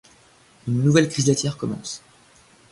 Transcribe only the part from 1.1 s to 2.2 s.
laitière commence.